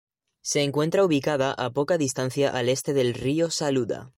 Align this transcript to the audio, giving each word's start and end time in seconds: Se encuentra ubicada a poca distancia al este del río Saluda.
Se 0.41 0.63
encuentra 0.63 1.05
ubicada 1.05 1.53
a 1.53 1.69
poca 1.73 1.99
distancia 1.99 2.49
al 2.49 2.69
este 2.69 2.93
del 2.93 3.13
río 3.13 3.51
Saluda. 3.51 4.09